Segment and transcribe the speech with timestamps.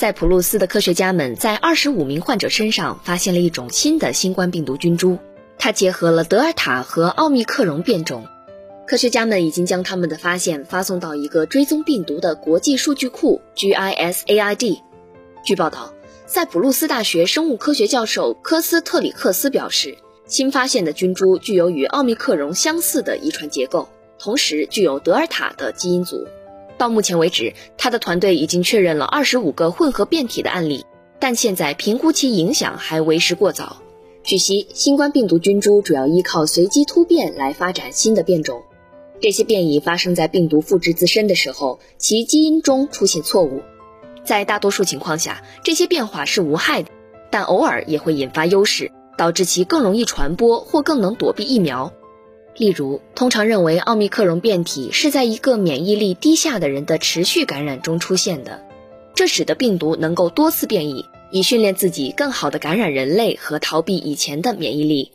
[0.00, 5.18] 塞浦路斯的科学家们在二十五名患者身上发现了一种新的新冠病毒菌株，
[5.58, 8.26] 它结合了德尔塔和奥密克戎变种。
[8.86, 14.80] 科学家们已经将他们的发现发送到一个追踪病毒的国际数据库 GISAID。
[15.44, 15.92] 据报道，
[16.26, 26.26] 塞浦路斯大学生物科学教授科斯特里克斯表示，新发现的菌株具有与奥密克戎相似的遗传结构，同时具有德尔塔的基因组。
[26.80, 30.86] 到目前为止，他的团队已经确认了二十五个混合变体的案例，
[31.18, 33.82] 但现在评估其影响还为时过早。
[34.22, 38.62] 据悉，新冠病毒菌株主要依靠随机突变来发展新的变种，
[39.20, 43.60] 这些变异发生在病毒复制自身的时候，其基因中出现错误。
[44.24, 46.90] 在大多数情况下，这些变化是无害的，
[47.30, 51.92] 但偶尔也会引发优势，导致其更容易传播或更能躲避疫苗。
[52.56, 58.60] 例如，通常认为奥密克戎变体是在一个免疫力低下的人的持续感染中出现的，
[59.14, 65.12] 这使得病毒能够多次变异，以训练自己更好地感染人类和逃避以前的免疫力。